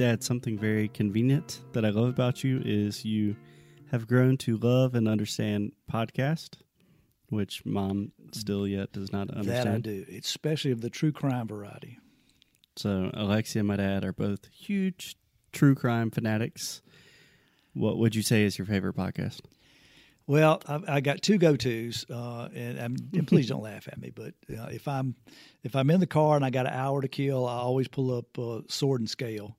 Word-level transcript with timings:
Dad, 0.00 0.24
something 0.24 0.58
very 0.58 0.88
convenient 0.88 1.60
that 1.74 1.84
I 1.84 1.90
love 1.90 2.08
about 2.08 2.42
you 2.42 2.62
is 2.64 3.04
you 3.04 3.36
have 3.90 4.06
grown 4.06 4.38
to 4.38 4.56
love 4.56 4.94
and 4.94 5.06
understand 5.06 5.72
podcast, 5.92 6.54
which 7.28 7.66
Mom 7.66 8.12
still 8.32 8.66
yet 8.66 8.92
does 8.92 9.12
not 9.12 9.28
understand. 9.28 9.84
That 9.84 9.90
I 9.90 9.94
do, 9.96 10.06
especially 10.18 10.70
of 10.70 10.80
the 10.80 10.88
true 10.88 11.12
crime 11.12 11.46
variety. 11.46 11.98
So 12.76 13.10
Alexia 13.12 13.60
and 13.60 13.68
my 13.68 13.76
dad 13.76 14.02
are 14.06 14.14
both 14.14 14.46
huge 14.46 15.16
true 15.52 15.74
crime 15.74 16.10
fanatics. 16.10 16.80
What 17.74 17.98
would 17.98 18.14
you 18.14 18.22
say 18.22 18.44
is 18.44 18.56
your 18.56 18.66
favorite 18.66 18.96
podcast? 18.96 19.40
Well, 20.26 20.62
I, 20.66 20.80
I 20.88 21.00
got 21.02 21.20
two 21.20 21.36
go 21.36 21.56
tos, 21.56 22.06
uh, 22.08 22.48
and, 22.54 22.78
and, 23.12 23.28
please 23.28 23.48
don't 23.48 23.62
laugh 23.62 23.86
at 23.86 24.00
me. 24.00 24.12
But 24.14 24.32
uh, 24.50 24.68
if 24.70 24.88
I'm 24.88 25.14
if 25.62 25.76
I'm 25.76 25.90
in 25.90 26.00
the 26.00 26.06
car 26.06 26.36
and 26.36 26.44
I 26.44 26.48
got 26.48 26.66
an 26.66 26.72
hour 26.72 27.02
to 27.02 27.08
kill, 27.08 27.46
I 27.46 27.56
always 27.56 27.88
pull 27.88 28.16
up 28.16 28.38
uh, 28.38 28.60
Sword 28.66 29.02
and 29.02 29.10
Scale. 29.10 29.58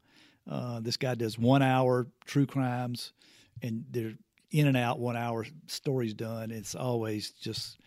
Uh, 0.49 0.79
this 0.79 0.97
guy 0.97 1.15
does 1.15 1.37
one 1.37 1.61
hour 1.61 2.07
true 2.25 2.45
crimes, 2.45 3.13
and 3.61 3.85
they're 3.91 4.13
in 4.51 4.67
and 4.67 4.75
out 4.77 4.99
one 4.99 5.15
hour 5.15 5.45
stories 5.67 6.13
done. 6.13 6.51
It's 6.51 6.75
always 6.75 7.31
just 7.31 7.77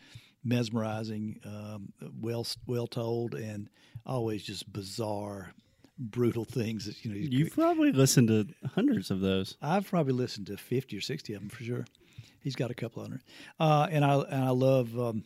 mesmerizing, 0.45 1.41
um, 1.45 1.93
well 2.21 2.47
well 2.67 2.87
told, 2.87 3.35
and 3.35 3.69
always 4.07 4.43
just 4.43 4.73
bizarre, 4.73 5.53
brutal 5.99 6.45
things 6.45 6.87
that 6.87 7.05
you 7.05 7.11
know. 7.11 7.17
You've 7.17 7.53
probably 7.53 7.93
listened 7.93 8.29
to 8.29 8.47
hundreds 8.75 9.11
of 9.11 9.21
those. 9.21 9.57
I've 9.61 9.89
probably 9.89 10.13
listened 10.15 10.47
to 10.49 10.57
fifty 10.57 10.97
or 10.97 11.01
sixty 11.01 11.35
of 11.35 11.41
them 11.41 11.49
for 11.51 11.65
sure. 11.65 11.85
He's 12.41 12.57
got 12.57 12.71
a 12.71 12.75
couple 12.75 13.03
hundred, 13.03 13.23
uh, 13.59 13.89
and 13.91 14.05
I 14.05 14.15
and 14.17 14.45
I 14.45 14.51
love 14.51 14.99
um, 14.99 15.25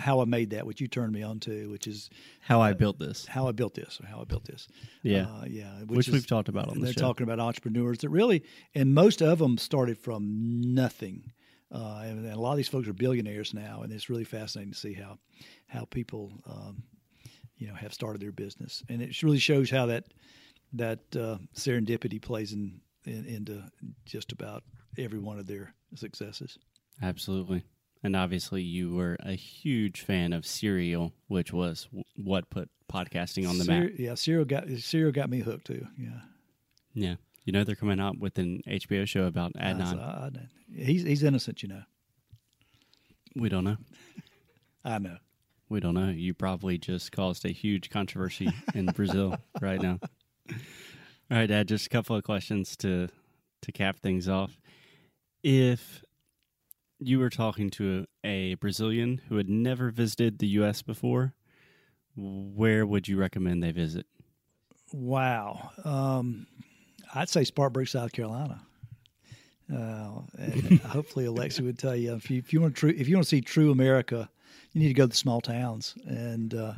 how 0.00 0.20
I 0.20 0.24
made 0.24 0.50
that, 0.50 0.66
which 0.66 0.80
you 0.80 0.88
turned 0.88 1.12
me 1.12 1.22
on 1.22 1.40
to, 1.40 1.70
which 1.70 1.86
is 1.86 2.10
how 2.40 2.60
I 2.60 2.72
built 2.72 2.98
this, 2.98 3.26
how 3.26 3.48
I 3.48 3.52
built 3.52 3.74
this, 3.74 4.00
or 4.02 4.06
how 4.06 4.20
I 4.20 4.24
built 4.24 4.44
this. 4.44 4.68
Yeah, 5.02 5.26
uh, 5.26 5.44
yeah, 5.46 5.80
which, 5.80 5.96
which 5.96 6.08
is, 6.08 6.14
we've 6.14 6.26
talked 6.26 6.48
about 6.48 6.68
on 6.68 6.78
the 6.78 6.84
they're 6.84 6.92
show. 6.92 7.00
talking 7.00 7.24
about 7.24 7.40
entrepreneurs 7.40 7.98
that 7.98 8.08
really, 8.08 8.44
and 8.74 8.94
most 8.94 9.22
of 9.22 9.38
them 9.38 9.58
started 9.58 9.98
from 9.98 10.60
nothing. 10.74 11.32
Uh, 11.72 12.02
and, 12.04 12.26
and, 12.26 12.34
a 12.34 12.40
lot 12.40 12.50
of 12.50 12.56
these 12.56 12.68
folks 12.68 12.88
are 12.88 12.92
billionaires 12.92 13.54
now, 13.54 13.82
and 13.82 13.92
it's 13.92 14.10
really 14.10 14.24
fascinating 14.24 14.72
to 14.72 14.78
see 14.78 14.92
how 14.92 15.18
how 15.68 15.84
people 15.84 16.32
um, 16.46 16.82
you 17.56 17.68
know 17.68 17.74
have 17.74 17.94
started 17.94 18.20
their 18.20 18.32
business, 18.32 18.82
and 18.88 19.00
it 19.00 19.22
really 19.22 19.38
shows 19.38 19.70
how 19.70 19.86
that 19.86 20.04
that 20.72 21.00
uh, 21.16 21.38
serendipity 21.54 22.20
plays 22.20 22.52
in, 22.52 22.80
in, 23.04 23.24
into 23.24 23.62
just 24.04 24.32
about 24.32 24.62
every 24.98 25.18
one 25.18 25.38
of 25.38 25.46
their 25.46 25.74
successes. 25.94 26.58
Absolutely. 27.02 27.64
And 28.02 28.16
obviously, 28.16 28.62
you 28.62 28.94
were 28.94 29.16
a 29.20 29.32
huge 29.32 30.00
fan 30.00 30.32
of 30.32 30.46
Serial, 30.46 31.12
which 31.28 31.52
was 31.52 31.86
what 32.16 32.48
put 32.48 32.70
podcasting 32.90 33.48
on 33.48 33.58
the 33.58 33.64
Ser- 33.64 33.80
map. 33.80 33.90
Yeah, 33.98 34.14
Serial 34.14 34.44
got 34.44 34.68
Serial 34.78 35.12
got 35.12 35.28
me 35.28 35.40
hooked 35.40 35.66
too. 35.66 35.86
Yeah, 35.98 36.20
yeah. 36.94 37.14
You 37.44 37.52
know 37.52 37.64
they're 37.64 37.74
coming 37.74 38.00
out 38.00 38.18
with 38.18 38.38
an 38.38 38.62
HBO 38.66 39.06
show 39.06 39.24
about 39.24 39.52
Adnan. 39.54 39.98
I, 39.98 40.30
he's 40.74 41.02
he's 41.02 41.22
innocent, 41.22 41.62
you 41.62 41.68
know. 41.68 41.82
We 43.36 43.48
don't 43.48 43.64
know. 43.64 43.76
I 44.84 44.98
know. 44.98 45.16
We 45.68 45.80
don't 45.80 45.94
know. 45.94 46.08
You 46.08 46.34
probably 46.34 46.78
just 46.78 47.12
caused 47.12 47.44
a 47.44 47.50
huge 47.50 47.90
controversy 47.90 48.50
in 48.74 48.86
Brazil 48.86 49.36
right 49.60 49.80
now. 49.80 49.98
All 50.50 50.56
right, 51.38 51.46
Dad. 51.46 51.68
Just 51.68 51.86
a 51.86 51.90
couple 51.90 52.16
of 52.16 52.24
questions 52.24 52.76
to 52.78 53.08
to 53.62 53.72
cap 53.72 53.98
things 54.00 54.28
off. 54.28 54.58
If 55.42 56.04
you 57.00 57.18
were 57.18 57.30
talking 57.30 57.70
to 57.70 58.06
a, 58.22 58.54
Brazilian 58.54 59.20
who 59.28 59.36
had 59.36 59.48
never 59.48 59.90
visited 59.90 60.38
the 60.38 60.46
U.S. 60.48 60.82
before, 60.82 61.34
where 62.16 62.84
would 62.86 63.08
you 63.08 63.16
recommend 63.16 63.62
they 63.62 63.72
visit? 63.72 64.06
Wow, 64.92 65.70
um, 65.84 66.46
I'd 67.14 67.28
say 67.28 67.44
Spartanburg, 67.44 67.88
South 67.88 68.12
Carolina. 68.12 68.60
Uh, 69.72 70.20
hopefully, 70.88 71.26
Alexi 71.26 71.60
would 71.64 71.78
tell 71.78 71.94
you 71.94 72.14
if 72.14 72.30
you 72.30 72.38
if 72.38 72.52
you 72.52 72.60
want 72.60 72.76
to 72.76 72.88
if 72.88 73.08
you 73.08 73.16
want 73.16 73.24
to 73.24 73.28
see 73.28 73.40
true 73.40 73.70
America, 73.70 74.28
you 74.72 74.80
need 74.80 74.88
to 74.88 74.94
go 74.94 75.04
to 75.04 75.08
the 75.08 75.16
small 75.16 75.40
towns 75.40 75.94
and 76.06 76.54
uh, 76.54 76.74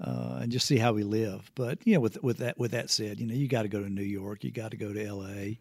uh, 0.00 0.38
and 0.42 0.52
just 0.52 0.66
see 0.66 0.78
how 0.78 0.92
we 0.92 1.02
live. 1.02 1.50
But 1.54 1.78
you 1.84 1.94
know, 1.94 2.00
with 2.00 2.22
with 2.22 2.38
that 2.38 2.58
with 2.58 2.70
that 2.70 2.90
said, 2.90 3.20
you 3.20 3.26
know, 3.26 3.34
you 3.34 3.48
got 3.48 3.62
to 3.62 3.68
go 3.68 3.82
to 3.82 3.88
New 3.88 4.02
York, 4.02 4.44
you 4.44 4.50
got 4.50 4.70
to 4.70 4.76
go 4.76 4.92
to 4.92 5.04
L.A., 5.04 5.58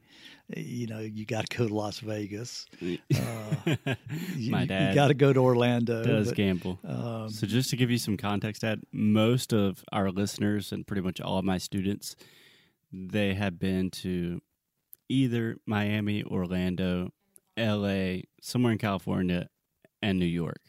you 0.56 0.88
know, 0.88 1.00
you 1.00 1.26
got 1.26 1.50
to 1.50 1.58
go 1.58 1.68
to 1.68 1.74
Las 1.74 2.00
Vegas. 2.00 2.66
Uh, 2.82 3.76
My 4.38 4.62
you, 4.62 4.68
dad 4.68 4.90
you 4.90 4.96
got 4.96 5.08
to 5.08 5.14
go 5.14 5.34
to 5.34 5.40
Orlando. 5.40 6.04
Does 6.04 6.28
but, 6.30 6.38
gamble. 6.38 6.80
Um, 6.88 7.30
so 7.30 7.48
just 7.48 7.70
to 7.72 7.76
give 7.76 7.92
you 7.92 7.98
some 7.98 8.16
context, 8.16 8.62
Dad, 8.62 8.82
most 8.92 9.54
of 9.54 9.84
our 9.92 10.10
listeners 10.10 10.72
and 10.72 10.86
pretty 10.86 11.02
much 11.02 11.20
all 11.20 11.38
of 11.38 11.46
my 11.46 11.58
students, 11.58 12.16
they 12.94 13.34
have 13.34 13.60
been 13.60 13.90
to 13.90 14.42
either 15.10 15.58
Miami, 15.66 16.24
Orlando, 16.24 17.12
L.A., 17.58 18.24
somewhere 18.42 18.72
in 18.72 18.78
California, 18.78 19.50
and 20.02 20.20
New 20.20 20.26
York. 20.26 20.62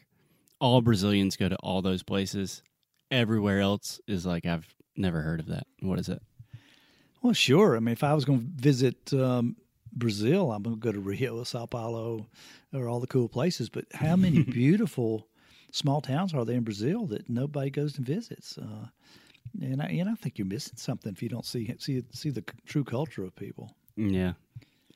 All 0.60 0.80
Brazilians 0.80 1.36
go 1.36 1.48
to 1.48 1.56
all 1.56 1.82
those 1.82 2.02
places 2.02 2.62
everywhere 3.10 3.60
else 3.60 4.00
is 4.06 4.26
like 4.26 4.46
I've 4.46 4.66
never 4.96 5.22
heard 5.22 5.40
of 5.40 5.46
that. 5.46 5.66
What 5.80 5.98
is 5.98 6.08
it? 6.08 6.22
Well, 7.22 7.32
sure. 7.32 7.76
I 7.76 7.80
mean, 7.80 7.92
if 7.92 8.04
I 8.04 8.14
was 8.14 8.24
going 8.24 8.40
to 8.40 8.62
visit 8.62 9.12
um, 9.12 9.56
Brazil, 9.92 10.52
I'm 10.52 10.62
going 10.62 10.76
to 10.76 10.80
go 10.80 10.92
to 10.92 11.00
Rio, 11.00 11.42
Sao 11.44 11.66
Paulo, 11.66 12.26
or 12.72 12.88
all 12.88 13.00
the 13.00 13.06
cool 13.06 13.28
places. 13.28 13.68
But 13.68 13.86
how 13.92 14.16
many 14.16 14.42
beautiful 14.44 15.28
small 15.72 16.00
towns 16.00 16.34
are 16.34 16.44
there 16.44 16.56
in 16.56 16.64
Brazil 16.64 17.06
that 17.06 17.28
nobody 17.28 17.70
goes 17.70 17.96
and 17.96 18.06
visits? 18.06 18.56
Uh, 18.58 18.86
and 19.60 19.82
I, 19.82 19.86
and 19.86 20.08
I 20.08 20.14
think 20.14 20.38
you're 20.38 20.46
missing 20.46 20.76
something 20.76 21.12
if 21.12 21.22
you 21.22 21.28
don't 21.28 21.46
see 21.46 21.74
see 21.78 22.02
see 22.12 22.30
the 22.30 22.44
true 22.66 22.84
culture 22.84 23.24
of 23.24 23.34
people. 23.34 23.74
Yeah. 23.96 24.34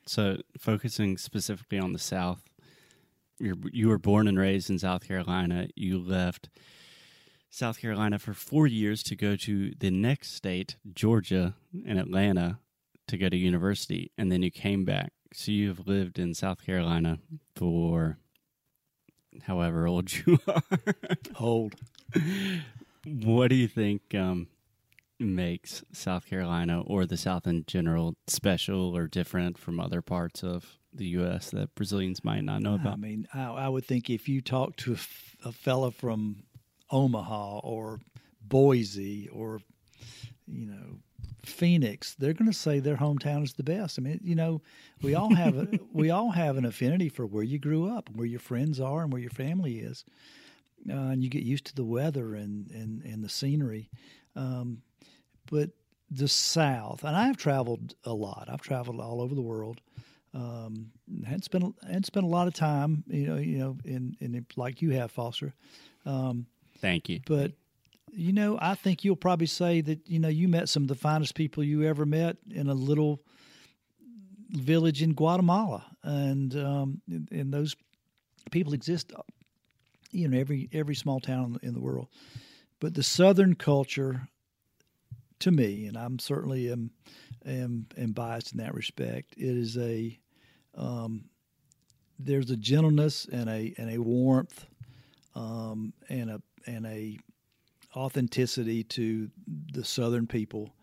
So 0.05 0.37
focusing 0.57 1.17
specifically 1.17 1.79
on 1.79 1.93
the 1.93 1.99
South, 1.99 2.43
you 3.39 3.59
you 3.71 3.87
were 3.89 3.97
born 3.97 4.27
and 4.27 4.37
raised 4.37 4.69
in 4.69 4.79
South 4.79 5.07
Carolina. 5.07 5.67
You 5.75 5.99
left 5.99 6.49
South 7.53 7.79
Carolina 7.79 8.17
for 8.17 8.33
four 8.33 8.65
years 8.65 9.03
to 9.03 9.15
go 9.15 9.35
to 9.35 9.73
the 9.77 9.91
next 9.91 10.33
state, 10.33 10.75
Georgia, 10.91 11.53
in 11.85 11.99
Atlanta, 11.99 12.57
to 13.07 13.15
go 13.15 13.29
to 13.29 13.37
university, 13.37 14.11
and 14.17 14.31
then 14.31 14.41
you 14.41 14.49
came 14.49 14.85
back. 14.85 15.13
So 15.33 15.51
you've 15.51 15.85
lived 15.87 16.17
in 16.17 16.33
South 16.33 16.65
Carolina 16.65 17.19
for 17.55 18.17
however 19.43 19.85
old 19.85 20.11
you 20.11 20.39
are. 20.47 20.63
old. 21.39 21.75
What 23.05 23.49
do 23.49 23.55
you 23.55 23.67
think 23.67 24.15
um, 24.15 24.47
makes 25.19 25.83
South 25.91 26.25
Carolina 26.25 26.81
or 26.81 27.05
the 27.05 27.17
South 27.17 27.45
in 27.45 27.65
general 27.67 28.15
special 28.25 28.97
or 28.97 29.05
different 29.05 29.59
from 29.59 29.79
other 29.79 30.01
parts 30.01 30.43
of 30.43 30.79
the 30.91 31.05
U.S. 31.09 31.51
that 31.51 31.75
Brazilians 31.75 32.23
might 32.23 32.43
not 32.43 32.63
know 32.63 32.73
about? 32.73 32.93
I 32.93 32.95
mean, 32.95 33.27
I, 33.31 33.43
I 33.43 33.69
would 33.69 33.85
think 33.85 34.09
if 34.09 34.27
you 34.27 34.41
talk 34.41 34.75
to 34.77 34.93
a, 34.93 34.95
f- 34.95 35.35
a 35.45 35.51
fella 35.51 35.91
from 35.91 36.45
Omaha 36.93 37.59
or 37.59 37.99
Boise 38.41 39.27
or 39.29 39.59
you 40.47 40.67
know 40.67 40.99
Phoenix, 41.43 42.15
they're 42.15 42.33
going 42.33 42.49
to 42.49 42.57
say 42.57 42.79
their 42.79 42.95
hometown 42.95 43.43
is 43.43 43.53
the 43.53 43.63
best. 43.63 43.99
I 43.99 44.01
mean, 44.01 44.19
you 44.23 44.35
know, 44.35 44.61
we 45.01 45.13
all 45.13 45.33
have 45.33 45.57
a, 45.57 45.67
we 45.91 46.09
all 46.09 46.31
have 46.31 46.55
an 46.57 46.65
affinity 46.65 47.09
for 47.09 47.25
where 47.25 47.43
you 47.43 47.59
grew 47.59 47.89
up, 47.89 48.09
where 48.15 48.27
your 48.27 48.39
friends 48.39 48.79
are, 48.79 49.03
and 49.03 49.11
where 49.11 49.21
your 49.21 49.31
family 49.31 49.79
is, 49.79 50.05
uh, 50.89 50.93
and 50.93 51.23
you 51.23 51.29
get 51.29 51.43
used 51.43 51.65
to 51.65 51.75
the 51.75 51.83
weather 51.83 52.35
and 52.35 52.69
and, 52.71 53.01
and 53.03 53.23
the 53.23 53.29
scenery. 53.29 53.89
Um, 54.35 54.83
but 55.51 55.71
the 56.09 56.27
South, 56.27 57.03
and 57.03 57.15
I've 57.15 57.37
traveled 57.37 57.95
a 58.05 58.13
lot. 58.13 58.47
I've 58.49 58.61
traveled 58.61 58.99
all 58.99 59.21
over 59.21 59.35
the 59.35 59.41
world. 59.41 59.81
Um, 60.33 60.91
hadn't 61.25 61.43
spent 61.43 61.75
hadn't 61.85 62.05
spent 62.05 62.25
a 62.25 62.29
lot 62.29 62.47
of 62.47 62.53
time, 62.53 63.03
you 63.07 63.27
know, 63.27 63.37
you 63.37 63.57
know, 63.57 63.77
in 63.83 64.15
in 64.19 64.45
like 64.55 64.81
you 64.81 64.91
have, 64.91 65.11
Foster. 65.11 65.53
Um, 66.05 66.47
Thank 66.83 67.07
you. 67.07 67.21
But 67.25 67.53
you 68.11 68.33
know, 68.33 68.59
I 68.61 68.75
think 68.75 69.05
you'll 69.05 69.15
probably 69.15 69.47
say 69.47 69.79
that 69.79 69.99
you 70.05 70.19
know 70.19 70.27
you 70.27 70.49
met 70.49 70.67
some 70.67 70.83
of 70.83 70.89
the 70.89 70.95
finest 70.95 71.33
people 71.33 71.63
you 71.63 71.83
ever 71.83 72.05
met 72.05 72.35
in 72.51 72.67
a 72.67 72.73
little 72.73 73.21
village 74.49 75.01
in 75.01 75.13
Guatemala, 75.13 75.85
and 76.03 76.53
um, 76.57 77.01
and 77.31 77.53
those 77.53 77.77
people 78.51 78.73
exist, 78.73 79.13
you 80.11 80.27
know, 80.27 80.37
every 80.37 80.67
every 80.73 80.93
small 80.93 81.21
town 81.21 81.57
in 81.63 81.73
the 81.73 81.79
world. 81.79 82.09
But 82.81 82.95
the 82.95 83.01
Southern 83.01 83.55
culture, 83.55 84.27
to 85.39 85.51
me, 85.51 85.85
and 85.85 85.97
I'm 85.97 86.19
certainly 86.19 86.69
am 86.69 86.91
am, 87.45 87.87
am 87.97 88.11
biased 88.11 88.51
in 88.51 88.57
that 88.57 88.75
respect. 88.75 89.35
It 89.37 89.57
is 89.57 89.77
a 89.77 90.19
um, 90.75 91.29
there's 92.19 92.51
a 92.51 92.57
gentleness 92.57 93.25
and 93.31 93.49
a 93.49 93.73
and 93.77 93.89
a 93.89 93.99
warmth 93.99 94.65
um, 95.33 95.93
and 96.09 96.29
a 96.29 96.41
and 96.65 96.85
a 96.85 97.17
authenticity 97.95 98.83
to 98.83 99.29
the 99.71 99.83
Southern 99.85 100.27
people 100.27 100.73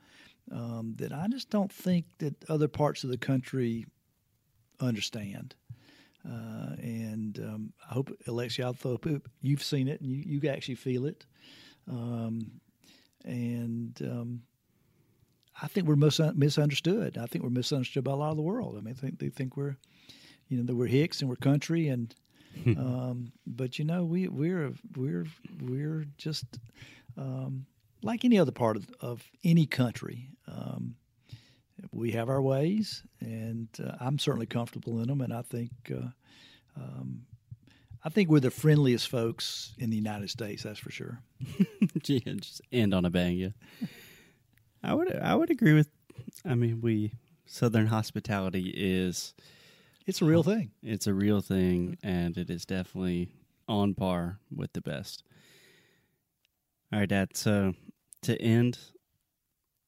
um, 0.52 0.94
that 0.98 1.12
I 1.12 1.26
just 1.28 1.50
don't 1.50 1.72
think 1.72 2.06
that 2.18 2.34
other 2.48 2.68
parts 2.68 3.04
of 3.04 3.10
the 3.10 3.18
country 3.18 3.86
understand. 4.80 5.54
Uh, 6.26 6.76
and 6.78 7.38
um, 7.38 7.72
I 7.88 7.94
hope, 7.94 8.10
Alexia, 8.26 8.68
I 8.68 8.72
hope 8.82 9.06
you've 9.40 9.62
seen 9.62 9.88
it 9.88 10.00
and 10.00 10.10
you, 10.10 10.40
you 10.40 10.50
actually 10.50 10.74
feel 10.74 11.06
it. 11.06 11.24
Um, 11.90 12.60
and 13.24 13.98
um, 14.02 14.42
I 15.62 15.66
think 15.66 15.86
we're 15.86 15.96
mis- 15.96 16.20
misunderstood. 16.34 17.18
I 17.18 17.26
think 17.26 17.42
we're 17.42 17.50
misunderstood 17.50 18.04
by 18.04 18.12
a 18.12 18.16
lot 18.16 18.30
of 18.30 18.36
the 18.36 18.42
world. 18.42 18.76
I 18.76 18.80
mean, 18.80 18.94
think 18.94 19.18
they 19.18 19.28
think 19.28 19.56
we're, 19.56 19.76
you 20.48 20.58
know, 20.58 20.64
that 20.64 20.74
we're 20.74 20.86
Hicks 20.86 21.20
and 21.20 21.28
we're 21.28 21.36
country, 21.36 21.88
and 21.88 22.14
um, 22.66 23.32
but 23.46 23.78
you 23.78 23.84
know, 23.84 24.04
we 24.04 24.28
we're 24.28 24.72
we're 24.96 25.26
we're 25.60 26.04
just 26.16 26.46
um, 27.16 27.66
like 28.02 28.24
any 28.24 28.38
other 28.38 28.52
part 28.52 28.76
of, 28.76 28.88
of 29.00 29.22
any 29.44 29.66
country. 29.66 30.30
Um, 30.46 30.96
we 31.92 32.12
have 32.12 32.28
our 32.28 32.42
ways, 32.42 33.02
and 33.20 33.68
uh, 33.82 33.92
I'm 34.00 34.18
certainly 34.18 34.46
comfortable 34.46 35.00
in 35.00 35.08
them. 35.08 35.20
And 35.20 35.32
I 35.32 35.42
think, 35.42 35.70
uh, 35.90 36.08
um, 36.76 37.22
I 38.04 38.10
think 38.10 38.28
we're 38.28 38.40
the 38.40 38.50
friendliest 38.50 39.08
folks 39.08 39.74
in 39.78 39.90
the 39.90 39.96
United 39.96 40.30
States. 40.30 40.62
That's 40.62 40.78
for 40.78 40.90
sure. 40.90 41.22
just 42.02 42.60
end 42.72 42.94
on 42.94 43.04
a 43.04 43.10
bang. 43.10 43.36
Yeah, 43.36 43.86
I 44.82 44.94
would 44.94 45.14
I 45.16 45.34
would 45.34 45.50
agree 45.50 45.74
with. 45.74 45.88
I 46.44 46.54
mean, 46.54 46.80
we 46.80 47.12
Southern 47.46 47.86
hospitality 47.86 48.72
is 48.76 49.34
It's 50.10 50.20
a 50.20 50.24
real 50.24 50.42
thing. 50.42 50.72
it's 50.82 51.06
a 51.06 51.14
real 51.14 51.40
thing, 51.40 51.92
mm-hmm. 51.92 52.08
and 52.08 52.36
it 52.36 52.50
is 52.50 52.66
definitely 52.66 53.28
on 53.68 53.94
par 53.94 54.40
with 54.52 54.72
the 54.72 54.80
best. 54.80 55.22
All 56.92 56.98
right, 56.98 57.08
Dad. 57.08 57.36
So 57.36 57.74
to 58.22 58.36
end, 58.42 58.76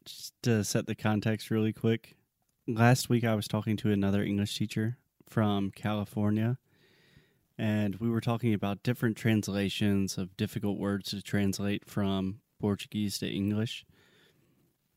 just 0.04 0.40
to 0.44 0.62
set 0.62 0.86
the 0.86 0.94
context 0.94 1.50
really 1.50 1.72
quick, 1.72 2.14
last 2.69 3.08
week 3.08 3.24
I 3.24 3.34
was 3.34 3.48
talking 3.48 3.76
to 3.78 3.90
another 3.90 4.22
English 4.22 4.56
teacher 4.56 4.96
from 5.28 5.72
California, 5.72 6.56
and 7.58 7.96
we 7.96 8.08
were 8.08 8.20
talking 8.20 8.54
about 8.54 8.84
different 8.84 9.16
translations 9.16 10.18
of 10.18 10.36
difficult 10.36 10.78
words 10.78 11.10
to 11.10 11.20
translate 11.20 11.84
from 11.90 12.38
Portuguese 12.60 13.18
to 13.18 13.28
English. 13.28 13.84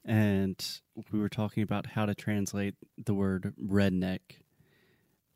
And 0.07 0.63
we 1.11 1.17
were 1.17 1.29
talking 1.29 1.63
about 1.63 1.87
how 1.87 2.05
to 2.05 2.13
translate 2.13 2.75
the 3.03 3.15
word 3.15 3.55
redneck. 3.59 4.19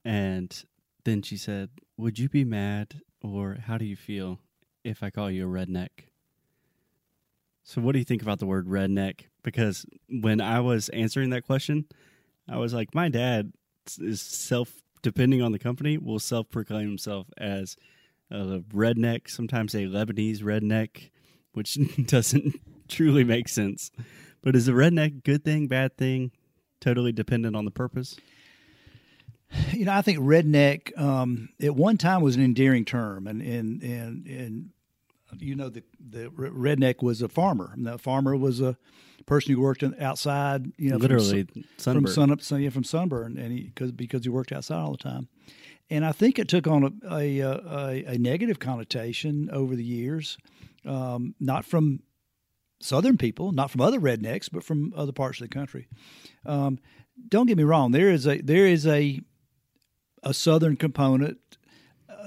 And 0.03 0.63
then 1.03 1.21
she 1.21 1.37
said, 1.37 1.69
Would 1.97 2.19
you 2.19 2.29
be 2.29 2.43
mad 2.43 3.01
or 3.21 3.57
how 3.65 3.77
do 3.77 3.85
you 3.85 3.95
feel 3.95 4.39
if 4.83 5.03
I 5.03 5.09
call 5.09 5.29
you 5.29 5.47
a 5.47 5.51
redneck? 5.51 5.89
So, 7.63 7.81
what 7.81 7.93
do 7.93 7.99
you 7.99 8.05
think 8.05 8.21
about 8.21 8.39
the 8.39 8.45
word 8.45 8.67
redneck? 8.67 9.25
Because 9.43 9.85
when 10.09 10.41
I 10.41 10.59
was 10.59 10.89
answering 10.89 11.29
that 11.31 11.45
question, 11.45 11.85
I 12.47 12.57
was 12.57 12.73
like, 12.73 12.95
My 12.95 13.09
dad 13.09 13.53
is 13.99 14.21
self, 14.21 14.81
depending 15.01 15.41
on 15.41 15.51
the 15.51 15.59
company, 15.59 15.97
will 15.97 16.19
self 16.19 16.49
proclaim 16.49 16.87
himself 16.87 17.27
as 17.37 17.75
a 18.31 18.59
redneck, 18.73 19.29
sometimes 19.29 19.73
a 19.73 19.85
Lebanese 19.85 20.41
redneck, 20.41 21.09
which 21.53 21.77
doesn't 22.05 22.55
truly 22.87 23.23
make 23.23 23.47
sense. 23.49 23.91
But 24.41 24.55
is 24.55 24.67
a 24.67 24.73
redneck 24.73 25.23
good 25.23 25.43
thing, 25.43 25.67
bad 25.67 25.97
thing? 25.97 26.31
Totally 26.79 27.11
dependent 27.11 27.55
on 27.55 27.65
the 27.65 27.71
purpose. 27.71 28.17
You 29.71 29.85
know, 29.85 29.93
I 29.93 30.01
think 30.01 30.19
redneck 30.19 30.97
um, 30.99 31.49
at 31.61 31.75
one 31.75 31.97
time 31.97 32.21
was 32.21 32.35
an 32.35 32.43
endearing 32.43 32.85
term, 32.85 33.27
and 33.27 33.41
and 33.41 33.81
and 33.81 34.27
and 34.27 34.69
you 35.39 35.55
know 35.55 35.69
the 35.69 35.83
the 35.99 36.29
redneck 36.29 37.01
was 37.01 37.21
a 37.21 37.29
farmer. 37.29 37.71
And 37.73 37.85
the 37.85 37.97
farmer 37.97 38.35
was 38.35 38.61
a 38.61 38.77
person 39.25 39.53
who 39.53 39.61
worked 39.61 39.83
in, 39.83 39.95
outside. 39.99 40.71
You 40.77 40.91
know, 40.91 40.97
literally 40.97 41.43
from, 41.43 41.63
sunburn. 41.77 42.03
from 42.03 42.13
sun 42.13 42.31
up, 42.31 42.41
sun, 42.41 42.61
yeah, 42.61 42.69
from 42.69 42.83
sunburn, 42.83 43.37
and 43.37 43.51
he 43.51 43.63
because 43.63 43.91
because 43.91 44.23
he 44.23 44.29
worked 44.29 44.51
outside 44.51 44.79
all 44.79 44.91
the 44.91 44.97
time. 44.97 45.27
And 45.89 46.05
I 46.05 46.11
think 46.11 46.37
it 46.37 46.47
took 46.47 46.67
on 46.67 46.99
a 47.09 47.39
a, 47.39 47.41
a, 47.41 48.03
a 48.05 48.17
negative 48.17 48.59
connotation 48.59 49.49
over 49.51 49.75
the 49.75 49.83
years, 49.83 50.37
um, 50.85 51.33
not 51.39 51.65
from 51.65 52.01
Southern 52.81 53.17
people, 53.17 53.51
not 53.51 53.71
from 53.71 53.81
other 53.81 53.99
rednecks, 53.99 54.49
but 54.51 54.63
from 54.63 54.93
other 54.95 55.11
parts 55.11 55.41
of 55.41 55.49
the 55.49 55.53
country. 55.53 55.87
Um, 56.45 56.79
don't 57.27 57.47
get 57.47 57.57
me 57.57 57.63
wrong. 57.63 57.91
There 57.91 58.09
is 58.09 58.27
a 58.27 58.41
there 58.41 58.65
is 58.65 58.87
a 58.87 59.19
a 60.23 60.33
Southern 60.33 60.75
component. 60.75 61.37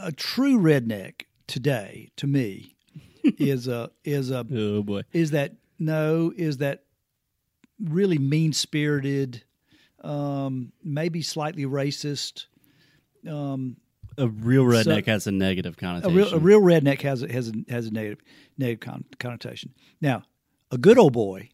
A 0.02 0.10
true 0.12 0.58
redneck 0.58 1.22
today, 1.46 2.10
to 2.16 2.26
me, 2.26 2.74
is 3.24 3.68
a 3.68 3.90
is 4.04 4.30
a 4.30 4.44
oh 4.52 4.82
boy. 4.82 5.02
is 5.12 5.30
that 5.32 5.54
no 5.78 6.32
is 6.36 6.58
that 6.58 6.84
really 7.82 8.18
mean 8.18 8.52
spirited, 8.52 9.42
um, 10.02 10.72
maybe 10.82 11.22
slightly 11.22 11.64
racist. 11.66 12.46
Um, 13.28 13.76
A 14.18 14.28
real 14.28 14.70
So- 14.70 14.90
redneck 14.90 15.06
has 15.06 15.26
a 15.26 15.32
negative 15.32 15.74
a 15.74 15.80
connotation. 15.80 16.14
real, 16.16 16.34
a 16.34 16.38
real 16.38 16.60
redneck 16.60 17.00
has 17.02 17.22
a, 17.22 17.32
has 17.32 17.48
a, 17.48 17.52
has 17.72 17.86
a 17.86 17.90
negative 17.92 18.18
negative 18.58 18.80
con- 18.80 19.04
connotation. 19.18 19.72
Now, 20.00 20.22
a 20.70 20.78
good 20.78 20.98
old 20.98 21.12
boy 21.12 21.50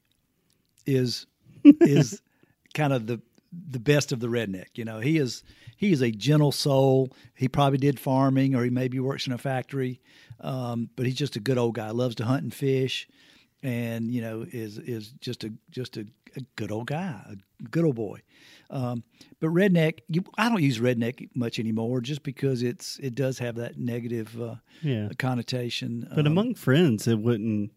is 0.87 1.26
is 1.64 2.23
kind 2.75 2.93
of 2.93 3.06
the 3.06 3.20
the 3.52 3.79
best 3.81 4.12
of 4.12 4.20
the 4.20 4.29
redneck. 4.29 4.67
You 4.76 4.85
know, 4.85 5.00
he 5.00 5.19
is 5.19 5.43
he 5.78 5.92
is 5.92 6.02
a 6.02 6.10
gentle 6.10 6.50
soul. 6.50 7.12
He 7.34 7.46
probably 7.48 7.78
did 7.78 8.00
farming, 8.00 8.56
or 8.56 8.64
he 8.64 8.70
maybe 8.70 8.98
works 8.98 9.26
in 9.28 9.32
a 9.32 9.38
factory, 9.38 10.00
um, 10.40 10.90
but 10.96 11.06
he's 11.06 11.14
just 11.14 11.36
a 11.36 11.40
good 11.40 11.56
old 11.56 11.76
guy. 11.76 11.90
Loves 11.90 12.16
to 12.16 12.25
hunt 12.25 12.42
and 12.42 12.52
fish, 12.52 13.08
and 13.62 14.10
you 14.10 14.20
know 14.20 14.44
is 14.50 14.78
is 14.78 15.12
just 15.20 15.44
a 15.44 15.52
just 15.70 15.96
a, 15.96 16.04
a 16.36 16.40
good 16.56 16.72
old 16.72 16.88
guy, 16.88 17.22
a 17.30 17.69
good 17.69 17.84
old 17.84 17.94
boy. 17.94 18.20
Um, 18.70 19.04
but 19.40 19.50
redneck, 19.50 20.00
you, 20.08 20.25
I 20.36 20.48
don't 20.48 20.62
use 20.62 20.80
redneck 20.80 21.28
much 21.34 21.58
anymore, 21.60 22.00
just 22.00 22.25
because 22.25 22.62
it's 22.64 22.98
it 22.98 23.14
does 23.14 23.38
have 23.38 23.54
that 23.54 23.78
negative 23.78 24.40
uh, 24.42 24.56
yeah. 24.82 25.08
connotation. 25.16 26.08
But 26.10 26.26
Um, 26.26 26.32
among 26.32 26.54
friends, 26.56 27.06
it 27.06 27.20
wouldn't. 27.20 27.70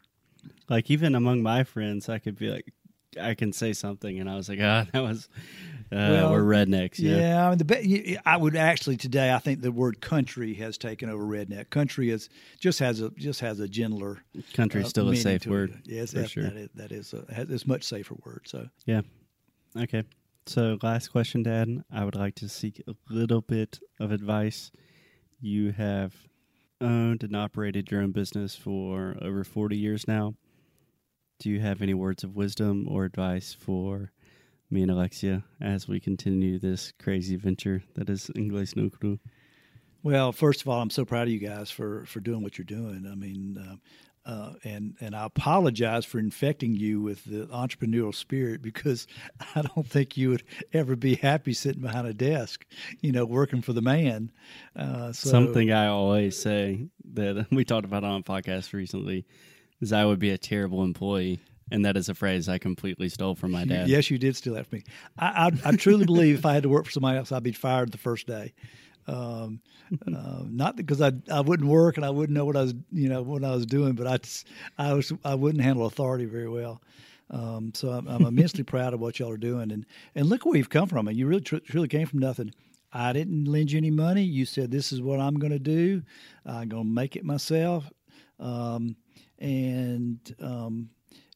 Like 0.68 0.90
even 0.90 1.14
among 1.14 1.44
my 1.44 1.64
friends, 1.64 2.10
I 2.10 2.18
could 2.18 2.36
be 2.36 2.50
like, 2.50 2.74
I 3.22 3.36
can 3.36 3.54
say 3.54 3.74
something, 3.74 4.20
and 4.20 4.28
I 4.28 4.36
was 4.36 4.50
like, 4.50 4.60
ah, 4.60 4.88
that 4.92 5.04
was, 5.04 5.30
Well, 5.92 6.32
we're 6.32 6.44
rednecks. 6.44 7.00
Yeah. 7.00 7.18
Yeah, 7.18 7.46
I 7.46 7.50
mean, 7.50 7.58
the 7.58 8.20
I 8.26 8.38
would 8.38 8.56
actually 8.56 8.98
today. 8.98 9.34
I 9.34 9.40
think 9.40 9.62
the 9.62 9.72
word 9.72 10.00
country 10.00 10.54
has 10.56 10.78
taken 10.78 11.10
over 11.10 11.24
redneck. 11.24 11.70
Country 11.70 12.10
is 12.10 12.30
just 12.60 12.80
has 12.80 13.02
a 13.02 13.10
just 13.12 13.42
has 13.42 13.60
a 13.60 13.68
gentler. 13.68 14.24
Country's 14.54 14.86
uh, 14.86 14.90
still 14.90 15.10
a 15.10 15.16
safe 15.16 15.42
to 15.42 15.50
it. 15.50 15.52
word. 15.52 15.82
Yes, 15.86 16.14
for 16.14 16.20
that, 16.20 16.30
sure. 16.30 16.44
that 16.44 16.56
is 16.56 16.70
that 16.76 16.92
is 16.92 17.14
a, 17.14 17.34
has, 17.34 17.50
it's 17.50 17.68
much 17.68 17.84
safer 17.84 18.16
word. 18.24 18.44
So 18.46 18.68
yeah, 18.86 19.02
Okay. 19.78 20.04
So, 20.48 20.78
last 20.82 21.10
question, 21.10 21.44
Dad. 21.44 21.84
I 21.92 22.04
would 22.04 22.16
like 22.16 22.36
to 22.36 22.50
seek 22.50 22.82
a 22.88 22.96
little 23.10 23.42
bit 23.42 23.80
of 24.00 24.12
advice. 24.12 24.72
You 25.40 25.72
have 25.72 26.14
owned 26.82 27.24
and 27.24 27.36
operated 27.36 27.92
your 27.92 28.02
own 28.02 28.12
business 28.12 28.56
for 28.56 29.16
over 29.22 29.44
40 29.44 29.78
years 29.78 30.08
now. 30.08 30.34
Do 31.40 31.50
you 31.50 31.60
have 31.60 31.82
any 31.82 31.94
words 31.94 32.24
of 32.24 32.36
wisdom 32.36 32.88
or 32.90 33.06
advice 33.06 33.54
for 33.54 34.12
me 34.72 34.82
and 34.82 34.92
Alexia 34.92 35.44
as 35.60 35.88
we 35.88 36.00
continue 36.00 36.58
this 36.60 36.94
crazy 37.02 37.36
venture 37.36 37.84
that 37.96 38.10
is 38.10 38.32
Inglés 38.36 38.76
no 38.76 38.90
Cru? 38.90 39.20
Well, 40.04 40.32
first 40.32 40.62
of 40.62 40.68
all, 40.68 40.82
I'm 40.82 40.90
so 40.90 41.06
proud 41.06 41.28
of 41.28 41.34
you 41.34 41.40
guys 41.40 41.70
for 41.70 42.06
for 42.06 42.20
doing 42.20 42.42
what 42.42 42.58
you're 42.58 42.66
doing. 42.66 43.08
I 43.10 43.16
mean, 43.16 43.58
uh, 43.58 43.76
uh, 44.26 44.54
and 44.64 44.96
and 45.00 45.16
I 45.16 45.26
apologize 45.26 46.06
for 46.06 46.20
infecting 46.20 46.76
you 46.76 47.02
with 47.02 47.24
the 47.26 47.48
entrepreneurial 47.48 48.14
spirit 48.14 48.62
because 48.62 49.08
I 49.56 49.62
don't 49.62 49.88
think 49.88 50.18
you 50.18 50.30
would 50.30 50.44
ever 50.74 50.96
be 50.96 51.16
happy 51.16 51.54
sitting 51.54 51.82
behind 51.82 52.08
a 52.08 52.14
desk, 52.14 52.66
you 53.02 53.12
know, 53.12 53.26
working 53.26 53.62
for 53.62 53.74
the 53.74 53.82
man. 53.82 54.32
Uh, 54.76 55.12
so, 55.12 55.30
Something 55.30 55.72
I 55.72 55.88
always 55.88 56.38
say 56.38 56.88
that 57.14 57.48
we 57.52 57.66
talked 57.66 57.86
about 57.86 58.04
on 58.04 58.22
a 58.22 58.24
podcast 58.24 58.74
recently 58.74 59.26
is 59.82 59.92
I 59.92 60.06
would 60.06 60.20
be 60.20 60.32
a 60.32 60.38
terrible 60.38 60.84
employee. 60.84 61.40
And 61.72 61.86
that 61.86 61.96
is 61.96 62.10
a 62.10 62.14
phrase 62.14 62.50
I 62.50 62.58
completely 62.58 63.10
stole 63.10 63.36
from 63.36 63.52
my 63.52 63.66
dad. 63.66 63.88
Yes, 63.88 64.12
you 64.12 64.18
did 64.18 64.36
steal 64.36 64.54
that 64.56 64.68
from 64.68 64.80
me. 64.80 64.84
I, 65.18 65.52
I, 65.66 65.70
I 65.70 65.76
truly 65.78 66.06
believe 66.06 66.40
if 66.40 66.46
I 66.46 66.54
had 66.54 66.64
to 66.64 66.70
work 66.70 66.86
for 66.86 66.92
somebody 66.92 67.18
else, 67.18 67.32
I'd 67.32 67.44
be 67.44 67.54
fired 67.54 67.92
the 67.92 67.98
first 67.98 68.28
day. 68.28 68.54
Um, 69.08 69.62
uh, 70.08 70.44
not 70.46 70.76
because 70.76 71.02
I 71.02 71.12
I 71.30 71.42
wouldn't 71.42 71.68
work 71.68 71.98
and 71.98 72.06
I 72.06 72.10
wouldn't 72.10 72.36
know 72.36 72.46
what 72.46 72.56
I 72.56 72.62
was 72.62 72.74
you 72.92 73.10
know 73.10 73.24
what 73.24 73.44
I 73.44 73.52
was 73.52 73.66
doing, 73.66 73.94
but 73.94 74.06
I 74.06 74.18
just, 74.18 74.48
I 74.78 74.94
was 74.94 75.12
I 75.26 75.34
wouldn't 75.36 75.64
handle 75.64 75.86
authority 75.86 76.26
very 76.26 76.48
well. 76.48 76.82
Um, 77.32 77.72
so 77.74 77.90
I'm, 77.90 78.08
I'm 78.08 78.26
immensely 78.26 78.64
proud 78.64 78.94
of 78.94 79.00
what 79.00 79.18
y'all 79.18 79.32
are 79.32 79.38
doing, 79.38 79.72
and 79.72 79.86
and 80.14 80.28
look 80.28 80.46
where 80.46 80.58
you've 80.58 80.70
come 80.70 80.88
from. 80.88 81.08
And 81.08 81.18
you 81.18 81.26
really 81.26 81.42
tr- 81.42 81.58
truly 81.58 81.88
came 81.88 82.06
from 82.06 82.20
nothing. 82.20 82.54
I 82.94 83.14
didn't 83.14 83.46
lend 83.46 83.72
you 83.72 83.78
any 83.78 83.92
money. 83.92 84.24
You 84.24 84.46
said 84.46 84.70
this 84.70 84.92
is 84.92 85.02
what 85.02 85.20
I'm 85.20 85.36
going 85.36 85.54
to 85.54 85.60
do. 85.60 86.04
I'm 86.46 86.68
going 86.68 86.84
to 86.84 86.90
make 86.90 87.16
it 87.16 87.24
myself. 87.24 87.90
Um, 88.40 88.98
and 89.40 90.20
um, 90.42 90.90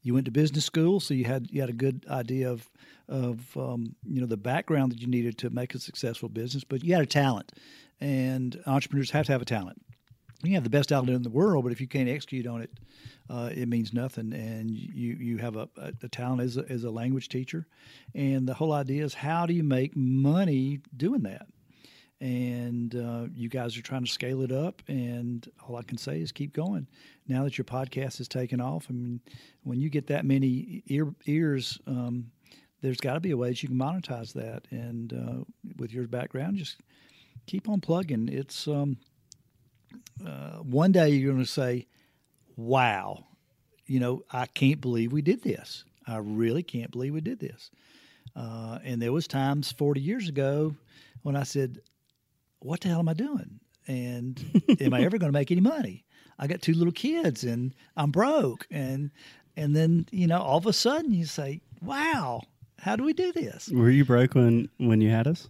you 0.05 0.13
went 0.13 0.25
to 0.25 0.31
business 0.31 0.63
school, 0.63 0.99
so 0.99 1.15
you 1.15 1.25
had 1.25 1.49
you 1.49 1.61
had 1.61 1.69
a 1.71 1.73
good 1.73 2.05
idea 2.07 2.51
of 2.51 2.69
of 3.09 3.57
um, 3.57 3.95
you 4.07 4.21
know 4.21 4.27
the 4.27 4.37
background 4.37 4.91
that 4.91 5.01
you 5.01 5.07
needed 5.07 5.39
to 5.39 5.49
make 5.49 5.73
a 5.73 5.79
successful 5.79 6.29
business. 6.29 6.63
But 6.63 6.83
you 6.83 6.93
had 6.93 7.01
a 7.01 7.07
talent, 7.07 7.51
and 7.99 8.61
entrepreneurs 8.67 9.09
have 9.09 9.25
to 9.25 9.31
have 9.31 9.41
a 9.41 9.45
talent. 9.45 9.81
You 10.43 10.53
have 10.53 10.63
the 10.63 10.69
best 10.69 10.89
talent 10.89 11.09
in 11.09 11.23
the 11.23 11.31
world, 11.31 11.63
but 11.63 11.71
if 11.71 11.81
you 11.81 11.87
can't 11.87 12.07
execute 12.07 12.45
on 12.45 12.61
it, 12.61 12.69
uh, 13.31 13.49
it 13.51 13.67
means 13.67 13.93
nothing. 13.93 14.31
And 14.31 14.69
you 14.69 15.15
you 15.15 15.37
have 15.39 15.55
a, 15.55 15.67
a, 15.75 15.91
a 16.03 16.07
talent 16.07 16.41
as 16.41 16.57
a, 16.57 16.65
as 16.69 16.83
a 16.83 16.91
language 16.91 17.27
teacher, 17.27 17.65
and 18.13 18.47
the 18.47 18.53
whole 18.53 18.73
idea 18.73 19.03
is 19.03 19.15
how 19.15 19.47
do 19.47 19.55
you 19.55 19.63
make 19.63 19.95
money 19.95 20.81
doing 20.95 21.23
that? 21.23 21.47
And 22.25 22.95
uh, 22.95 23.27
you 23.35 23.49
guys 23.49 23.77
are 23.77 23.83
trying 23.83 24.03
to 24.03 24.11
scale 24.11 24.41
it 24.41 24.51
up. 24.51 24.81
And 24.87 25.47
all 25.67 25.75
I 25.75 25.83
can 25.83 25.99
say 25.99 26.21
is 26.21 26.31
keep 26.31 26.53
going. 26.53 26.87
Now 27.27 27.43
that 27.43 27.55
your 27.55 27.65
podcast 27.65 28.17
has 28.17 28.27
taken 28.27 28.59
off, 28.59 28.87
I 28.89 28.93
mean, 28.93 29.21
when 29.61 29.79
you 29.79 29.91
get 29.91 30.07
that 30.07 30.25
many 30.25 30.81
ear, 30.87 31.13
ears 31.27 31.79
um, 31.85 32.31
there's 32.81 32.97
got 32.97 33.13
to 33.13 33.19
be 33.19 33.29
a 33.29 33.37
way 33.37 33.49
that 33.49 33.61
you 33.61 33.69
can 33.69 33.77
monetize 33.77 34.33
that. 34.33 34.63
And 34.71 35.13
uh, 35.13 35.69
with 35.77 35.93
your 35.93 36.07
background, 36.07 36.57
just 36.57 36.77
keep 37.45 37.69
on 37.69 37.79
plugging. 37.79 38.27
It's 38.27 38.67
um, 38.67 38.97
uh, 40.25 40.57
one 40.63 40.91
day 40.91 41.09
you're 41.09 41.31
going 41.31 41.45
to 41.45 41.51
say, 41.51 41.85
"Wow, 42.55 43.23
you 43.85 43.99
know, 43.99 44.23
I 44.31 44.47
can't 44.47 44.81
believe 44.81 45.11
we 45.11 45.21
did 45.21 45.43
this. 45.43 45.83
I 46.07 46.17
really 46.17 46.63
can't 46.63 46.89
believe 46.89 47.13
we 47.13 47.21
did 47.21 47.39
this." 47.39 47.69
Uh, 48.35 48.79
and 48.83 48.99
there 48.99 49.13
was 49.13 49.27
times 49.27 49.71
40 49.71 50.01
years 50.01 50.27
ago 50.27 50.75
when 51.21 51.35
I 51.35 51.43
said, 51.43 51.81
"What 52.65 52.81
the 52.81 52.89
hell 52.89 52.99
am 52.99 53.09
I 53.09 53.13
doing? 53.13 53.59
And 53.87 54.43
am 54.81 54.93
I 54.93 55.01
ever 55.03 55.17
going 55.17 55.31
to 55.31 55.37
make 55.39 55.51
any 55.51 55.61
money? 55.61 56.05
I 56.39 56.47
got 56.47 56.61
two 56.61 56.73
little 56.73 56.93
kids, 56.93 57.43
and 57.43 57.73
I'm 57.95 58.11
broke." 58.11 58.67
And 58.71 59.11
and 59.55 59.75
then 59.75 60.07
you 60.11 60.27
know, 60.27 60.41
all 60.41 60.57
of 60.57 60.65
a 60.65 60.73
sudden, 60.73 61.11
you 61.13 61.25
say, 61.25 61.61
"Wow, 61.81 62.41
how 62.79 62.95
do 62.95 63.03
we 63.03 63.13
do 63.13 63.31
this?" 63.31 63.69
Were 63.69 63.89
you 63.89 64.05
broke 64.05 64.35
when 64.35 64.69
when 64.77 65.01
you 65.01 65.09
had 65.09 65.27
us? 65.27 65.49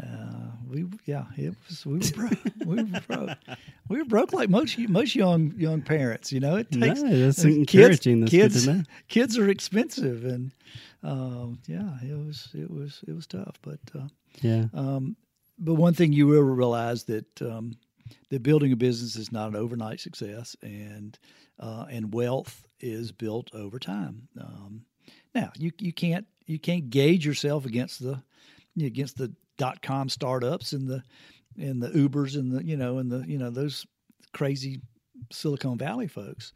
Uh, 0.00 0.52
we 0.68 0.86
yeah, 1.04 1.24
it 1.36 1.54
was 1.68 1.84
we 1.84 1.98
were 1.98 2.10
broke. 2.14 2.38
we 2.64 2.76
were 2.84 3.00
broke. 3.06 3.38
We 3.88 3.98
were 3.98 4.04
broke 4.04 4.32
like 4.32 4.48
most 4.48 4.78
most 4.88 5.14
young 5.14 5.52
young 5.56 5.82
parents. 5.82 6.32
You 6.32 6.40
know, 6.40 6.56
it 6.56 6.70
takes 6.70 7.02
No, 7.02 7.10
that's 7.18 7.44
encouraging. 7.44 8.20
That's 8.20 8.30
Kids, 8.30 8.66
know. 8.66 8.82
kids 9.08 9.36
are 9.36 9.48
expensive, 9.48 10.24
and 10.24 10.52
um, 11.02 11.58
yeah, 11.66 11.98
it 12.02 12.16
was 12.16 12.48
it 12.54 12.70
was 12.70 13.00
it 13.06 13.12
was 13.14 13.26
tough. 13.26 13.56
But 13.62 13.80
uh, 13.94 14.08
Yeah. 14.42 14.66
um, 14.74 15.16
but 15.60 15.74
one 15.74 15.94
thing 15.94 16.12
you 16.12 16.26
will 16.26 16.42
realize 16.42 17.04
that 17.04 17.42
um, 17.42 17.72
that 18.30 18.42
building 18.42 18.72
a 18.72 18.76
business 18.76 19.16
is 19.16 19.30
not 19.30 19.48
an 19.48 19.56
overnight 19.56 20.00
success, 20.00 20.56
and 20.62 21.18
uh, 21.58 21.86
and 21.90 22.14
wealth 22.14 22.66
is 22.80 23.12
built 23.12 23.54
over 23.54 23.78
time. 23.78 24.28
Um, 24.40 24.84
now 25.34 25.52
you 25.56 25.70
you 25.78 25.92
can't 25.92 26.26
you 26.46 26.58
can't 26.58 26.90
gauge 26.90 27.24
yourself 27.26 27.66
against 27.66 28.02
the 28.02 28.22
against 28.80 29.16
the 29.18 29.32
dot 29.58 29.82
com 29.82 30.08
startups 30.08 30.72
and 30.72 30.88
the 30.88 31.02
and 31.58 31.82
the 31.82 31.90
Ubers 31.90 32.36
and 32.36 32.52
the 32.52 32.64
you 32.64 32.76
know 32.76 32.98
and 32.98 33.10
the 33.10 33.24
you 33.28 33.38
know 33.38 33.50
those 33.50 33.86
crazy 34.32 34.80
Silicon 35.30 35.78
Valley 35.78 36.08
folks. 36.08 36.52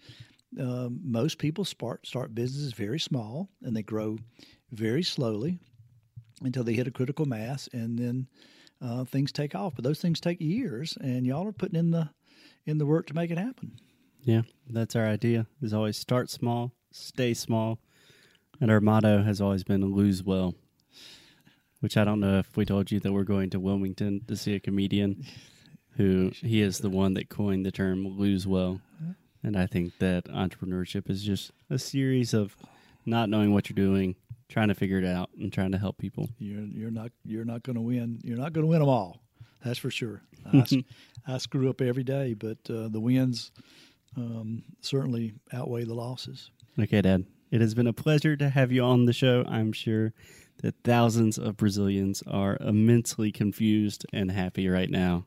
Um, 0.58 1.00
most 1.02 1.38
people 1.38 1.64
start 1.64 2.06
start 2.06 2.34
businesses 2.34 2.73
very 2.73 3.00
small 3.00 3.49
and 3.62 3.76
they 3.76 3.82
grow 3.82 4.18
very 4.70 5.02
slowly 5.02 5.58
until 6.42 6.64
they 6.64 6.75
hit 6.75 6.87
a 6.87 6.92
critical 6.92 7.26
mass, 7.26 7.68
and 7.73 7.99
then 7.99 8.26
uh, 8.84 9.04
things 9.04 9.32
take 9.32 9.54
off. 9.54 9.74
But 9.74 9.84
those 9.84 10.00
things 10.00 10.20
take 10.20 10.40
years, 10.40 10.96
and 11.00 11.26
y'all 11.26 11.46
are 11.46 11.52
putting 11.52 11.78
in 11.78 11.90
the 11.90 12.10
in 12.66 12.78
the 12.78 12.86
work 12.86 13.06
to 13.06 13.14
make 13.14 13.30
it 13.30 13.38
happen. 13.38 13.72
Yeah, 14.22 14.42
that's 14.68 14.96
our 14.96 15.06
idea. 15.06 15.46
Is 15.62 15.74
always 15.74 15.96
start 15.96 16.30
small, 16.30 16.72
stay 16.92 17.34
small, 17.34 17.78
and 18.60 18.70
our 18.70 18.80
motto 18.80 19.22
has 19.22 19.40
always 19.40 19.64
been 19.64 19.94
lose 19.94 20.22
well. 20.22 20.54
Which 21.80 21.96
I 21.96 22.04
don't 22.04 22.20
know 22.20 22.38
if 22.38 22.56
we 22.56 22.64
told 22.64 22.90
you 22.90 23.00
that 23.00 23.12
we're 23.12 23.24
going 23.24 23.50
to 23.50 23.60
Wilmington 23.60 24.22
to 24.26 24.36
see 24.36 24.54
a 24.54 24.60
comedian 24.60 25.24
who 25.96 26.32
he 26.34 26.60
is 26.60 26.78
the 26.78 26.90
one 26.90 27.14
that 27.14 27.28
coined 27.28 27.66
the 27.66 27.70
term 27.70 28.06
lose 28.18 28.46
well. 28.46 28.80
And 29.42 29.58
I 29.58 29.66
think 29.66 29.98
that 29.98 30.24
entrepreneurship 30.24 31.10
is 31.10 31.22
just 31.22 31.52
a 31.68 31.78
series 31.78 32.32
of 32.32 32.56
not 33.04 33.28
knowing 33.28 33.52
what 33.52 33.68
you're 33.68 33.74
doing, 33.74 34.16
trying 34.54 34.68
to 34.68 34.75
figure 34.75 34.99
it 34.99 35.04
out, 35.04 35.30
and 35.37 35.52
trying 35.52 35.73
to 35.73 35.78
help 35.78 35.99
people. 35.99 36.28
You're 36.38 36.62
you're 36.62 36.90
not 36.92 37.11
you're 37.25 37.44
not 37.44 37.64
going 37.64 37.75
to 37.75 37.82
win. 37.82 38.20
You're 38.23 38.38
not 38.38 38.52
going 38.52 38.64
to 38.64 38.70
win 38.70 38.78
them 38.78 38.88
all. 38.88 39.20
That's 39.64 39.80
for 39.80 39.90
sure. 39.90 40.23
I 41.26 41.38
screw 41.38 41.68
up 41.68 41.80
every 41.80 42.04
day, 42.04 42.34
but 42.34 42.58
uh, 42.70 42.88
the 42.88 43.00
wins 43.00 43.50
um, 44.16 44.62
certainly 44.80 45.34
outweigh 45.52 45.84
the 45.84 45.94
losses. 45.94 46.50
Okay, 46.78 47.02
Dad. 47.02 47.26
It 47.50 47.61
has 47.61 47.75
been 47.75 47.88
a 47.88 47.92
pleasure 47.92 48.37
to 48.37 48.49
have 48.49 48.70
you 48.70 48.82
on 48.84 49.06
the 49.06 49.12
show. 49.12 49.44
I'm 49.49 49.73
sure 49.73 50.12
that 50.62 50.76
thousands 50.84 51.37
of 51.37 51.56
Brazilians 51.56 52.23
are 52.26 52.56
immensely 52.61 53.32
confused 53.32 54.06
and 54.12 54.30
happy 54.30 54.68
right 54.68 54.90
now. 54.90 55.25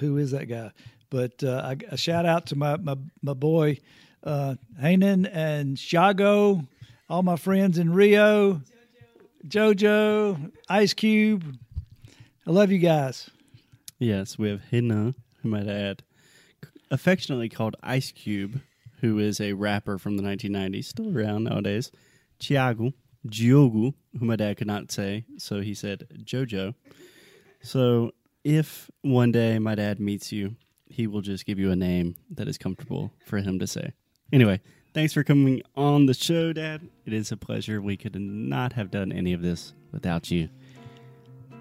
Who 0.00 0.16
is 0.16 0.32
that 0.32 0.46
guy? 0.46 0.72
But 1.08 1.44
uh, 1.44 1.62
I, 1.64 1.76
a 1.88 1.96
shout 1.96 2.26
out 2.26 2.46
to 2.46 2.56
my 2.56 2.76
my, 2.78 2.96
my 3.22 3.34
boy 3.34 3.78
uh, 4.24 4.56
Hanan 4.80 5.26
and 5.26 5.76
Shago, 5.76 6.66
all 7.08 7.22
my 7.22 7.36
friends 7.36 7.78
in 7.78 7.92
Rio, 7.92 8.60
JoJo, 9.46 10.52
Ice 10.68 10.92
Cube. 10.92 11.56
I 12.46 12.50
love 12.50 12.72
you 12.72 12.78
guys. 12.78 13.30
Yes, 13.98 14.38
we 14.38 14.48
have 14.48 14.62
Hina, 14.70 15.14
who 15.42 15.48
might 15.48 15.68
add, 15.68 16.02
affectionately 16.90 17.48
called 17.48 17.76
Ice 17.82 18.10
Cube, 18.12 18.60
who 19.00 19.18
is 19.18 19.40
a 19.40 19.52
rapper 19.52 19.98
from 19.98 20.16
the 20.16 20.22
1990s, 20.22 20.86
still 20.86 21.16
around 21.16 21.44
nowadays. 21.44 21.92
Thiago, 22.40 22.92
Diogo, 23.24 23.94
who 24.18 24.24
my 24.24 24.36
dad 24.36 24.56
could 24.56 24.66
not 24.66 24.90
say, 24.90 25.24
so 25.38 25.60
he 25.60 25.74
said 25.74 26.06
Jojo. 26.24 26.74
So 27.62 28.12
if 28.44 28.90
one 29.02 29.32
day 29.32 29.58
my 29.58 29.74
dad 29.76 30.00
meets 30.00 30.32
you, 30.32 30.56
he 30.88 31.06
will 31.06 31.20
just 31.20 31.46
give 31.46 31.58
you 31.58 31.70
a 31.70 31.76
name 31.76 32.16
that 32.30 32.48
is 32.48 32.58
comfortable 32.58 33.12
for 33.24 33.38
him 33.38 33.58
to 33.60 33.66
say. 33.66 33.92
Anyway, 34.32 34.60
thanks 34.96 35.12
for 35.12 35.22
coming 35.22 35.60
on 35.76 36.06
the 36.06 36.14
show, 36.14 36.54
Dad. 36.54 36.88
It 37.04 37.12
is 37.12 37.30
a 37.30 37.36
pleasure. 37.36 37.82
We 37.82 37.98
could 37.98 38.18
not 38.18 38.72
have 38.72 38.90
done 38.90 39.12
any 39.12 39.34
of 39.34 39.42
this 39.42 39.74
without 39.92 40.30
you. 40.30 40.48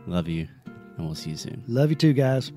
Love 0.08 0.30
you, 0.30 0.48
and 0.66 1.06
we'll 1.06 1.16
see 1.16 1.32
you 1.32 1.36
soon. 1.36 1.62
Love 1.68 1.90
you 1.90 1.98
too, 1.98 2.14
guys. 2.14 2.54